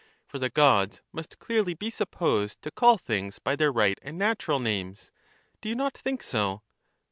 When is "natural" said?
4.17-4.59